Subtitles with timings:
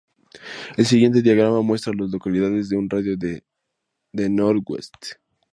[0.77, 3.43] El siguiente diagrama muestra a las localidades en un radio de
[4.11, 5.05] de Northwest.